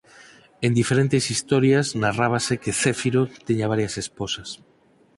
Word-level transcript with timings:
En 0.65 0.71
diferentes 0.79 1.23
historias 1.35 1.87
narrábase 2.03 2.53
que 2.63 2.77
Céfiro 2.83 3.21
tiña 3.47 3.71
varias 3.73 3.93
esposas. 4.03 4.49